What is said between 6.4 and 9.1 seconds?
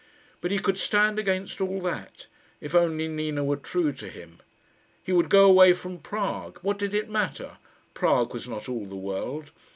What did it matter? Prague was not all the